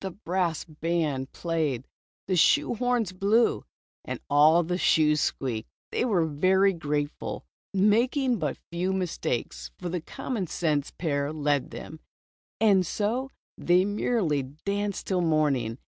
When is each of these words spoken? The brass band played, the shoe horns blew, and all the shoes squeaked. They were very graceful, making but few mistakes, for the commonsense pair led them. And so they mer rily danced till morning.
The 0.00 0.10
brass 0.10 0.64
band 0.64 1.30
played, 1.30 1.86
the 2.26 2.34
shoe 2.34 2.74
horns 2.74 3.12
blew, 3.12 3.64
and 4.04 4.18
all 4.28 4.64
the 4.64 4.78
shoes 4.78 5.20
squeaked. 5.20 5.68
They 5.92 6.04
were 6.04 6.26
very 6.26 6.72
graceful, 6.72 7.44
making 7.72 8.40
but 8.40 8.58
few 8.72 8.92
mistakes, 8.92 9.70
for 9.78 9.88
the 9.88 10.00
commonsense 10.00 10.90
pair 10.90 11.32
led 11.32 11.70
them. 11.70 12.00
And 12.60 12.84
so 12.84 13.30
they 13.56 13.84
mer 13.84 14.16
rily 14.18 14.42
danced 14.64 15.06
till 15.06 15.20
morning. 15.20 15.78